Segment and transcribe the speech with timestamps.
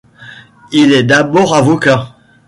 [0.71, 2.15] Il est d'abord avocat.